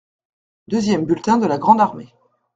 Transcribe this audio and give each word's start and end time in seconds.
Deuxième 0.67 1.05
bulletin 1.05 1.37
de 1.37 1.45
la 1.45 1.59
grande 1.59 1.79
armée. 1.79 2.11